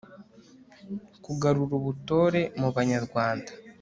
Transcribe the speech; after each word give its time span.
kugarura 1.25 1.73
ubutore 1.79 2.41
mu 2.59 2.69
banyarwanda 2.75 3.51